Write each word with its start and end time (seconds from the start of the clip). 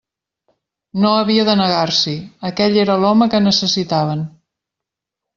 No 1.01 1.09
havia 1.17 1.43
de 1.49 1.53
negar-s'hi: 1.59 2.13
aquell 2.49 2.77
era 2.85 2.95
l'home 3.03 3.27
que 3.33 3.41
necessitaven. 3.49 4.25